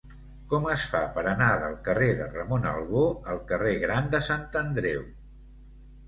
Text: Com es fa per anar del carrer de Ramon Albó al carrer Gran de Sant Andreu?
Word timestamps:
Com 0.51 0.63
es 0.75 0.83
fa 0.91 0.99
per 1.17 1.23
anar 1.31 1.49
del 1.63 1.75
carrer 1.87 2.07
de 2.21 2.25
Ramon 2.31 2.65
Albó 2.69 3.03
al 3.33 3.41
carrer 3.51 3.73
Gran 3.83 4.09
de 4.15 4.23
Sant 4.29 4.49
Andreu? 4.63 5.05